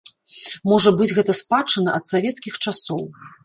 [0.71, 3.09] Можа быць гэта спадчына ад савецкіх часоў.